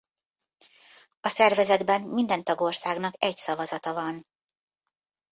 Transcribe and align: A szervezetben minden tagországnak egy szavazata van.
A 1.19 1.29
szervezetben 1.29 2.01
minden 2.01 2.43
tagországnak 2.43 3.13
egy 3.17 3.37
szavazata 3.37 3.93
van. 3.93 4.27